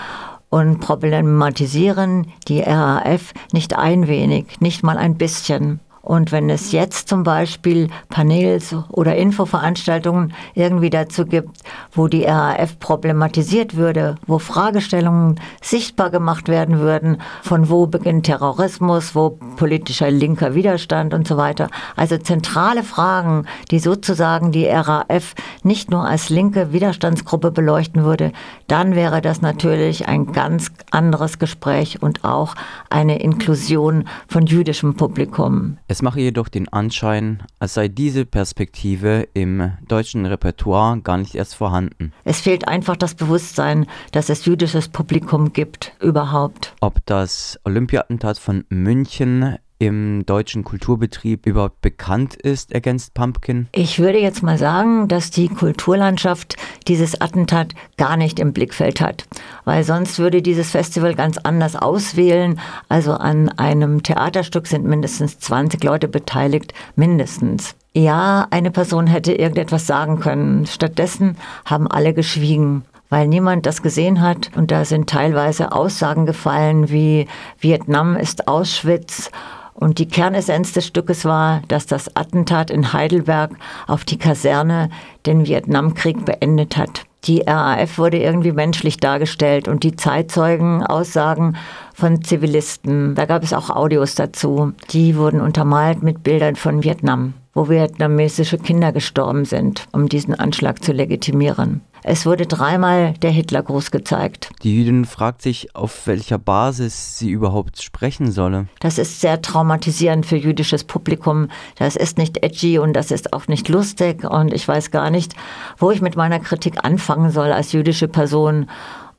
und 0.49 0.79
problematisieren 0.79 2.27
die 2.47 2.61
RAF 2.61 3.33
nicht 3.51 3.77
ein 3.77 4.07
wenig, 4.07 4.59
nicht 4.59 4.81
mal 4.81 4.97
ein 4.97 5.17
bisschen. 5.17 5.79
Und 6.01 6.31
wenn 6.31 6.49
es 6.49 6.71
jetzt 6.71 7.09
zum 7.09 7.23
Beispiel 7.23 7.89
Panels 8.09 8.75
oder 8.89 9.15
Infoveranstaltungen 9.15 10.33
irgendwie 10.53 10.89
dazu 10.89 11.25
gibt, 11.25 11.59
wo 11.91 12.07
die 12.07 12.23
RAF 12.23 12.79
problematisiert 12.79 13.75
würde, 13.75 14.15
wo 14.25 14.39
Fragestellungen 14.39 15.39
sichtbar 15.61 16.09
gemacht 16.09 16.47
werden 16.47 16.79
würden, 16.79 17.21
von 17.41 17.69
wo 17.69 17.85
beginnt 17.85 18.25
Terrorismus, 18.25 19.13
wo 19.13 19.31
politischer 19.57 20.09
linker 20.09 20.55
Widerstand 20.55 21.13
und 21.13 21.27
so 21.27 21.37
weiter. 21.37 21.69
Also 21.95 22.17
zentrale 22.17 22.83
Fragen, 22.83 23.45
die 23.71 23.79
sozusagen 23.79 24.51
die 24.51 24.67
RAF 24.67 25.35
nicht 25.63 25.91
nur 25.91 26.05
als 26.05 26.29
linke 26.29 26.71
Widerstandsgruppe 26.71 27.51
beleuchten 27.51 28.03
würde, 28.03 28.31
dann 28.67 28.95
wäre 28.95 29.21
das 29.21 29.41
natürlich 29.41 30.07
ein 30.07 30.31
ganz 30.31 30.71
anderes 30.91 31.39
Gespräch 31.39 32.01
und 32.01 32.23
auch 32.23 32.55
eine 32.89 33.21
Inklusion 33.21 34.05
von 34.27 34.45
jüdischem 34.45 34.95
Publikum. 34.95 35.77
Es 35.91 36.03
mache 36.03 36.19
jedoch 36.19 36.49
den 36.49 36.67
Anschein, 36.67 37.41
als 37.57 37.73
sei 37.73 37.87
diese 37.87 38.23
Perspektive 38.23 39.27
im 39.33 39.71
deutschen 39.87 40.27
Repertoire 40.27 41.01
gar 41.01 41.17
nicht 41.17 41.33
erst 41.33 41.55
vorhanden. 41.55 42.13
Es 42.25 42.41
fehlt 42.41 42.67
einfach 42.67 42.95
das 42.95 43.15
Bewusstsein, 43.15 43.87
dass 44.11 44.29
es 44.29 44.45
jüdisches 44.45 44.89
Publikum 44.89 45.51
gibt, 45.51 45.93
überhaupt. 45.99 46.75
Ob 46.79 47.03
das 47.07 47.59
Olympiatentat 47.63 48.37
von 48.37 48.65
München 48.69 49.57
im 49.79 50.25
deutschen 50.25 50.65
Kulturbetrieb 50.65 51.45
überhaupt 51.47 51.81
bekannt 51.81 52.35
ist, 52.35 52.73
ergänzt 52.73 53.13
Pumpkin? 53.13 53.67
Ich 53.71 53.97
würde 53.97 54.19
jetzt 54.19 54.43
mal 54.43 54.57
sagen, 54.57 55.07
dass 55.07 55.31
die 55.31 55.47
Kulturlandschaft 55.47 56.57
dieses 56.87 57.19
Attentat 57.19 57.73
gar 57.97 58.17
nicht 58.17 58.39
im 58.39 58.51
Blickfeld 58.51 58.99
hat, 58.99 59.25
weil 59.63 59.85
sonst 59.85 60.19
würde 60.19 60.41
dieses 60.41 60.71
Festival 60.71 61.15
ganz 61.15 61.37
anders 61.37 61.77
auswählen. 61.77 62.59
Also 62.89 63.13
an 63.13 63.49
einem 63.49 64.03
Theaterstück 64.03 64.67
sind 64.67 64.85
mindestens 64.85 65.39
20 65.39 65.81
Leute 65.83 66.09
beteiligt, 66.09 66.73
mindestens. 66.97 67.75
Ja, 67.93 68.47
eine 68.51 68.71
Person 68.71 69.07
hätte 69.07 69.33
irgendetwas 69.33 69.87
sagen 69.87 70.19
können. 70.19 70.67
Stattdessen 70.67 71.37
haben 71.65 71.87
alle 71.87 72.13
geschwiegen 72.13 72.83
weil 73.11 73.27
niemand 73.27 73.65
das 73.65 73.81
gesehen 73.81 74.21
hat. 74.21 74.51
Und 74.55 74.69
da 74.69 74.85
sind 74.85 75.09
teilweise 75.09 75.71
Aussagen 75.71 76.27
gefallen 76.27 76.89
wie 76.89 77.27
Vietnam 77.59 78.15
ist 78.15 78.47
Auschwitz 78.47 79.31
und 79.79 79.97
die 79.97 80.07
Kernessenz 80.07 80.73
des 80.73 80.85
Stückes 80.85 81.23
war, 81.23 81.61
dass 81.69 81.85
das 81.85 82.15
Attentat 82.15 82.69
in 82.69 82.91
Heidelberg 82.91 83.51
auf 83.87 84.03
die 84.03 84.17
Kaserne 84.17 84.89
den 85.25 85.47
Vietnamkrieg 85.47 86.25
beendet 86.25 86.75
hat. 86.75 87.05
Die 87.25 87.41
RAF 87.41 87.97
wurde 87.97 88.17
irgendwie 88.17 88.51
menschlich 88.51 88.97
dargestellt 88.97 89.67
und 89.67 89.83
die 89.83 89.95
Zeitzeugenaussagen 89.95 91.57
von 91.93 92.23
Zivilisten, 92.23 93.15
da 93.15 93.25
gab 93.25 93.43
es 93.43 93.53
auch 93.53 93.69
Audios 93.69 94.15
dazu, 94.15 94.73
die 94.91 95.15
wurden 95.17 95.41
untermalt 95.41 96.03
mit 96.03 96.23
Bildern 96.23 96.55
von 96.55 96.83
Vietnam, 96.83 97.33
wo 97.53 97.69
vietnamesische 97.69 98.57
Kinder 98.57 98.91
gestorben 98.91 99.45
sind, 99.45 99.87
um 99.91 100.07
diesen 100.07 100.33
Anschlag 100.33 100.83
zu 100.83 100.91
legitimieren. 100.91 101.81
Es 102.03 102.25
wurde 102.25 102.45
dreimal 102.45 103.13
der 103.21 103.31
Hitlergruß 103.31 103.91
gezeigt. 103.91 104.49
Die 104.63 104.75
Jüdin 104.75 105.05
fragt 105.05 105.41
sich, 105.41 105.75
auf 105.75 106.07
welcher 106.07 106.37
Basis 106.37 107.17
sie 107.17 107.29
überhaupt 107.29 107.81
sprechen 107.81 108.31
solle. 108.31 108.67
Das 108.79 108.97
ist 108.97 109.21
sehr 109.21 109.41
traumatisierend 109.41 110.25
für 110.25 110.37
jüdisches 110.37 110.83
Publikum. 110.83 111.49
Das 111.77 111.95
ist 111.95 112.17
nicht 112.17 112.43
edgy 112.43 112.79
und 112.79 112.93
das 112.93 113.11
ist 113.11 113.33
auch 113.33 113.47
nicht 113.47 113.69
lustig 113.69 114.23
und 114.23 114.53
ich 114.53 114.67
weiß 114.67 114.91
gar 114.91 115.09
nicht, 115.09 115.33
wo 115.77 115.91
ich 115.91 116.01
mit 116.01 116.15
meiner 116.15 116.39
Kritik 116.39 116.83
anfangen 116.83 117.31
soll 117.31 117.51
als 117.51 117.71
jüdische 117.71 118.07
Person. 118.07 118.67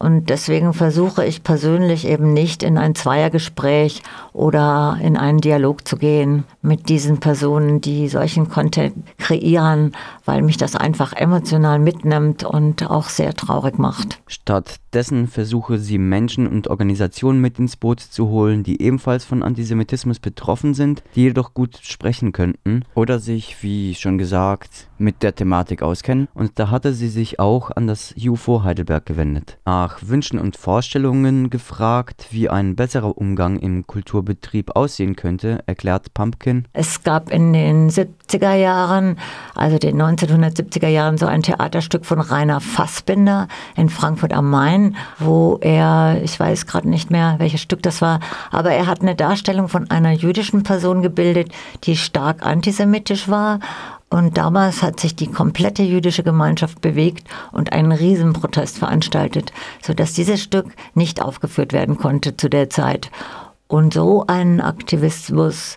Und 0.03 0.31
deswegen 0.31 0.73
versuche 0.73 1.27
ich 1.27 1.43
persönlich 1.43 2.07
eben 2.07 2.33
nicht 2.33 2.63
in 2.63 2.79
ein 2.79 2.95
Zweiergespräch 2.95 4.03
oder 4.33 4.97
in 5.03 5.19
einen 5.19 5.43
Dialog 5.43 5.87
zu 5.87 5.99
gehen 5.99 6.45
mit 6.63 6.89
diesen 6.89 7.21
Personen, 7.21 7.83
die 7.83 8.09
solchen 8.09 8.49
Content 8.49 8.95
kreieren, 9.19 9.93
weil 10.31 10.43
mich 10.43 10.57
das 10.57 10.77
einfach 10.77 11.13
emotional 11.13 11.79
mitnimmt 11.79 12.43
und 12.45 12.89
auch 12.89 13.09
sehr 13.11 13.35
traurig 13.35 13.79
macht. 13.79 14.23
Stattdessen 14.27 15.29
versuche 15.29 15.79
sie 15.79 15.99
Menschen 15.99 16.47
und 16.47 16.69
Organisationen 16.69 17.41
mit 17.41 17.59
ins 17.59 17.77
Boot 17.77 18.01
zu 18.01 18.29
holen, 18.29 18.63
die 18.63 18.81
ebenfalls 18.81 19.25
von 19.25 19.43
Antisemitismus 19.43 20.21
betroffen 20.21 20.73
sind, 20.73 21.03
die 21.15 21.23
jedoch 21.23 21.53
gut 21.53 21.81
sprechen 21.83 22.33
könnten 22.33 22.85
oder 22.95 23.19
sich, 23.19 23.63
wie 23.63 23.95
schon 23.95 24.17
gesagt, 24.17 24.89
mit 24.99 25.23
der 25.23 25.35
Thematik 25.35 25.83
auskennen. 25.83 26.29
Und 26.33 26.59
da 26.59 26.71
hatte 26.71 26.95
sie 26.95 27.09
sich 27.09 27.39
auch 27.39 27.71
an 27.73 27.87
das 27.87 28.15
UFO 28.17 28.63
Heidelberg 28.63 29.05
gewendet. 29.05 29.59
Ach, 29.65 29.91
nach 29.91 30.09
Wünschen 30.09 30.39
und 30.39 30.57
Vorstellungen 30.57 31.51
gefragt, 31.51 32.29
wie 32.31 32.49
ein 32.49 32.77
besserer 32.77 33.19
Umgang 33.19 33.59
im 33.59 33.89
Kulturbetrieb 33.89 34.77
aussehen 34.77 35.17
könnte, 35.17 35.65
erklärt 35.67 36.15
Pumpkin. 36.15 36.69
Es 36.73 37.03
gab 37.03 37.33
in 37.33 37.53
den 37.53 37.91
70er 37.91 38.55
Jahren, 38.55 39.19
also 39.55 39.79
den 39.79 39.97
1970er 40.27 40.89
Jahren, 40.89 41.19
so 41.19 41.27
ein 41.27 41.43
Theaterstück 41.43 42.05
von 42.05 42.21
Rainer 42.21 42.61
Fassbinder 42.61 43.49
in 43.77 43.89
Frankfurt 43.89 44.33
am 44.33 44.50
Main, 44.50 44.97
wo 45.19 45.59
er, 45.61 46.21
ich 46.23 46.39
weiß 46.39 46.67
gerade 46.67 46.89
nicht 46.89 47.11
mehr, 47.11 47.37
welches 47.39 47.61
Stück 47.61 47.83
das 47.83 48.03
war, 48.03 48.21
aber 48.50 48.71
er 48.73 48.87
hat 48.87 49.03
eine 49.03 49.15
Darstellung 49.15 49.69
von 49.69 49.91
einer 49.91 50.12
jüdischen 50.12 50.62
Person 50.62 51.03
gebildet, 51.03 51.53
die 51.85 51.97
stark 51.97 52.45
antisemitisch 52.45 53.29
war 53.29 53.61
und 54.12 54.37
damals 54.37 54.83
hat 54.83 54.99
sich 54.99 55.15
die 55.15 55.29
komplette 55.29 55.85
jüdische 55.85 56.25
Gemeinschaft 56.25 56.81
bewegt 56.81 57.29
und 57.53 57.73
einen 57.73 57.93
Riesenprotest 57.93 58.79
veranstaltet, 58.79 59.53
sodass 59.81 60.15
dieses 60.15 60.43
Stück 60.43 60.67
nicht 60.95 61.23
aufgeführt 61.23 61.73
werden 61.73 61.97
konnte 61.97 62.37
zu 62.37 62.50
der 62.50 62.69
Zeit. 62.71 63.11
Und 63.69 63.95
so 63.95 64.27
einen 64.27 64.61
Aktivismus 64.61 65.76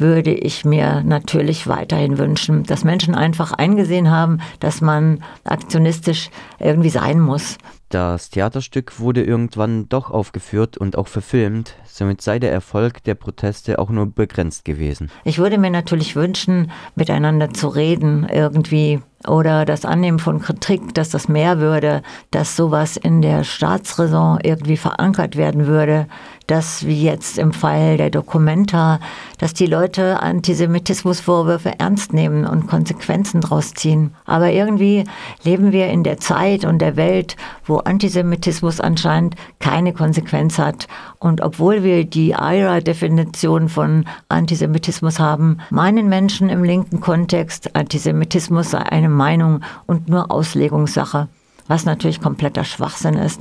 würde 0.00 0.32
ich 0.32 0.64
mir 0.64 1.02
natürlich 1.04 1.66
weiterhin 1.66 2.18
wünschen, 2.18 2.64
dass 2.64 2.84
Menschen 2.84 3.14
einfach 3.14 3.52
eingesehen 3.52 4.10
haben, 4.10 4.38
dass 4.58 4.80
man 4.80 5.22
aktionistisch 5.44 6.30
irgendwie 6.58 6.90
sein 6.90 7.20
muss. 7.20 7.58
Das 7.90 8.30
Theaterstück 8.30 9.00
wurde 9.00 9.22
irgendwann 9.24 9.88
doch 9.88 10.10
aufgeführt 10.10 10.78
und 10.78 10.96
auch 10.96 11.08
verfilmt, 11.08 11.74
somit 12.00 12.22
sei 12.22 12.38
der 12.38 12.50
Erfolg 12.50 13.04
der 13.04 13.14
Proteste 13.14 13.78
auch 13.78 13.90
nur 13.90 14.06
begrenzt 14.06 14.64
gewesen. 14.64 15.10
Ich 15.24 15.38
würde 15.38 15.58
mir 15.58 15.70
natürlich 15.70 16.16
wünschen, 16.16 16.72
miteinander 16.96 17.50
zu 17.50 17.68
reden, 17.68 18.26
irgendwie 18.32 19.00
oder 19.28 19.66
das 19.66 19.84
Annehmen 19.84 20.18
von 20.18 20.40
Kritik, 20.40 20.94
dass 20.94 21.10
das 21.10 21.28
mehr 21.28 21.58
würde, 21.58 22.02
dass 22.30 22.56
sowas 22.56 22.96
in 22.96 23.20
der 23.20 23.44
Staatsräson 23.44 24.38
irgendwie 24.42 24.78
verankert 24.78 25.36
werden 25.36 25.66
würde, 25.66 26.06
dass 26.46 26.86
wie 26.86 27.04
jetzt 27.04 27.38
im 27.38 27.52
Fall 27.52 27.98
der 27.98 28.10
Dokumenta, 28.10 28.98
dass 29.38 29.52
die 29.52 29.66
Leute 29.66 30.20
Antisemitismusvorwürfe 30.22 31.78
ernst 31.78 32.14
nehmen 32.14 32.46
und 32.46 32.66
Konsequenzen 32.66 33.42
draus 33.42 33.74
ziehen. 33.74 34.14
Aber 34.24 34.50
irgendwie 34.50 35.04
leben 35.44 35.70
wir 35.70 35.88
in 35.88 36.02
der 36.02 36.18
Zeit 36.18 36.64
und 36.64 36.78
der 36.78 36.96
Welt, 36.96 37.36
wo 37.64 37.76
Antisemitismus 37.76 38.80
anscheinend 38.80 39.36
keine 39.58 39.92
Konsequenz 39.92 40.58
hat. 40.58 40.88
Und 41.18 41.42
obwohl 41.42 41.84
wir 41.90 42.04
die 42.04 42.30
IRA-Definition 42.30 43.68
von 43.68 44.04
Antisemitismus 44.28 45.18
haben, 45.18 45.58
meinen 45.70 46.08
Menschen 46.08 46.48
im 46.48 46.62
linken 46.62 47.00
Kontext, 47.00 47.74
Antisemitismus 47.74 48.70
sei 48.70 48.78
eine 48.78 49.08
Meinung 49.08 49.62
und 49.86 50.08
nur 50.08 50.30
Auslegungssache, 50.30 51.28
was 51.66 51.84
natürlich 51.84 52.20
kompletter 52.20 52.64
Schwachsinn 52.64 53.14
ist 53.14 53.40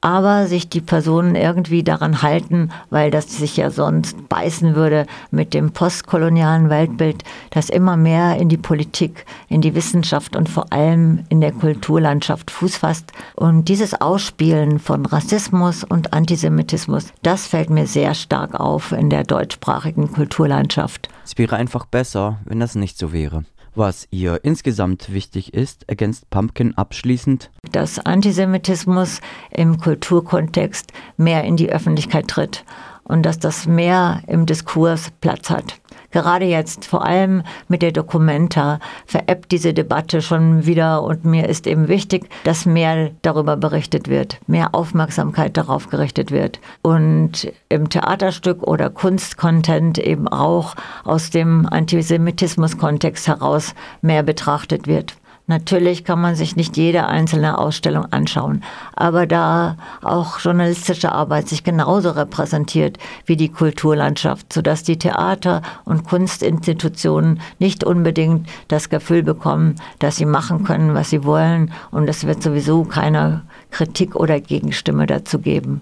aber 0.00 0.46
sich 0.46 0.68
die 0.68 0.80
Personen 0.80 1.34
irgendwie 1.34 1.82
daran 1.82 2.22
halten, 2.22 2.70
weil 2.88 3.10
das 3.10 3.36
sich 3.36 3.56
ja 3.56 3.70
sonst 3.70 4.28
beißen 4.28 4.74
würde 4.74 5.06
mit 5.30 5.52
dem 5.52 5.72
postkolonialen 5.72 6.70
Weltbild, 6.70 7.24
das 7.50 7.68
immer 7.68 7.96
mehr 7.96 8.36
in 8.36 8.48
die 8.48 8.56
Politik, 8.56 9.26
in 9.48 9.60
die 9.60 9.74
Wissenschaft 9.74 10.36
und 10.36 10.48
vor 10.48 10.72
allem 10.72 11.24
in 11.28 11.40
der 11.40 11.52
Kulturlandschaft 11.52 12.50
Fuß 12.50 12.76
fasst. 12.78 13.12
Und 13.34 13.68
dieses 13.68 14.00
Ausspielen 14.00 14.78
von 14.78 15.04
Rassismus 15.04 15.84
und 15.84 16.12
Antisemitismus, 16.12 17.12
das 17.22 17.46
fällt 17.46 17.70
mir 17.70 17.86
sehr 17.86 18.14
stark 18.14 18.58
auf 18.58 18.92
in 18.92 19.10
der 19.10 19.24
deutschsprachigen 19.24 20.12
Kulturlandschaft. 20.12 21.08
Es 21.24 21.36
wäre 21.36 21.56
einfach 21.56 21.84
besser, 21.84 22.38
wenn 22.44 22.60
das 22.60 22.74
nicht 22.74 22.96
so 22.98 23.12
wäre. 23.12 23.44
Was 23.74 24.08
ihr 24.10 24.40
insgesamt 24.42 25.12
wichtig 25.12 25.54
ist, 25.54 25.88
ergänzt 25.88 26.28
Pumpkin 26.30 26.76
abschließend, 26.76 27.50
dass 27.70 27.98
Antisemitismus 27.98 29.20
im 29.50 29.78
Kulturkontext 29.78 30.92
mehr 31.16 31.44
in 31.44 31.56
die 31.56 31.70
Öffentlichkeit 31.70 32.28
tritt 32.28 32.64
und 33.04 33.22
dass 33.22 33.38
das 33.38 33.66
mehr 33.66 34.22
im 34.26 34.46
Diskurs 34.46 35.10
Platz 35.20 35.50
hat 35.50 35.79
gerade 36.10 36.44
jetzt 36.44 36.84
vor 36.84 37.04
allem 37.04 37.42
mit 37.68 37.82
der 37.82 37.92
Documenta 37.92 38.78
veräppt 39.06 39.52
diese 39.52 39.74
Debatte 39.74 40.22
schon 40.22 40.66
wieder 40.66 41.02
und 41.02 41.24
mir 41.24 41.48
ist 41.48 41.66
eben 41.66 41.88
wichtig, 41.88 42.28
dass 42.44 42.66
mehr 42.66 43.10
darüber 43.22 43.56
berichtet 43.56 44.08
wird, 44.08 44.38
mehr 44.46 44.74
Aufmerksamkeit 44.74 45.56
darauf 45.56 45.88
gerichtet 45.88 46.30
wird 46.30 46.60
und 46.82 47.52
im 47.68 47.88
Theaterstück 47.88 48.62
oder 48.62 48.90
Kunstcontent 48.90 49.98
eben 49.98 50.28
auch 50.28 50.74
aus 51.04 51.30
dem 51.30 51.66
Antisemitismus-Kontext 51.66 53.28
heraus 53.28 53.74
mehr 54.02 54.22
betrachtet 54.22 54.86
wird. 54.86 55.14
Natürlich 55.50 56.04
kann 56.04 56.20
man 56.20 56.36
sich 56.36 56.54
nicht 56.54 56.76
jede 56.76 57.08
einzelne 57.08 57.58
Ausstellung 57.58 58.06
anschauen, 58.12 58.62
aber 58.94 59.26
da 59.26 59.76
auch 60.00 60.38
journalistische 60.38 61.10
Arbeit 61.10 61.48
sich 61.48 61.64
genauso 61.64 62.10
repräsentiert 62.10 62.98
wie 63.26 63.34
die 63.34 63.48
Kulturlandschaft, 63.48 64.52
sodass 64.52 64.84
die 64.84 64.96
Theater- 64.96 65.62
und 65.84 66.04
Kunstinstitutionen 66.04 67.40
nicht 67.58 67.82
unbedingt 67.82 68.48
das 68.68 68.90
Gefühl 68.90 69.24
bekommen, 69.24 69.74
dass 69.98 70.14
sie 70.14 70.24
machen 70.24 70.62
können, 70.62 70.94
was 70.94 71.10
sie 71.10 71.24
wollen 71.24 71.72
und 71.90 72.08
es 72.08 72.28
wird 72.28 72.44
sowieso 72.44 72.84
keine 72.84 73.42
Kritik 73.72 74.14
oder 74.14 74.38
Gegenstimme 74.38 75.08
dazu 75.08 75.40
geben. 75.40 75.80